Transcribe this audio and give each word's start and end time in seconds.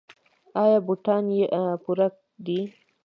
ایا 0.61 0.77
بوټان 0.85 1.23
یې 1.35 1.43
پوره 1.83 2.07
دي؟ 2.45 2.59